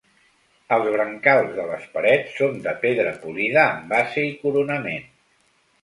[0.77, 5.11] Els brancals de les parets són de pedra polida amb base i coronament.